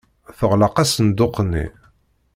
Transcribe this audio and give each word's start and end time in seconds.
Teɣleq 0.37 0.75
asenduq-nni. 0.83 1.65